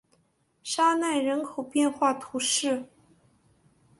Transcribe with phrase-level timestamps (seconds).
[0.63, 2.87] 沙奈人口变化图示